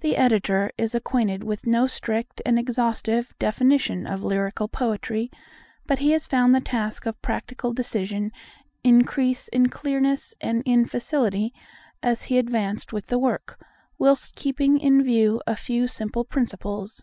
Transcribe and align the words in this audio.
The 0.00 0.18
Editor 0.18 0.70
is 0.76 0.94
acquainted 0.94 1.42
with 1.44 1.66
no 1.66 1.86
strict 1.86 2.42
and 2.44 2.58
exhaustive 2.58 3.34
definition 3.38 4.06
of 4.06 4.22
lyrical 4.22 4.68
poetry, 4.68 5.30
but 5.86 6.00
he 6.00 6.10
has 6.10 6.26
found 6.26 6.54
the 6.54 6.60
task 6.60 7.06
of 7.06 7.22
practical 7.22 7.72
decision 7.72 8.32
increase 8.84 9.48
in 9.48 9.70
clearness 9.70 10.34
and 10.42 10.62
in 10.66 10.84
facility 10.84 11.54
as 12.02 12.24
he 12.24 12.36
advanced 12.36 12.92
with 12.92 13.06
the 13.06 13.18
work, 13.18 13.58
whilst 13.96 14.36
keeping 14.36 14.78
in 14.78 15.02
view 15.02 15.40
a 15.46 15.56
few 15.56 15.86
simple 15.86 16.26
principles. 16.26 17.02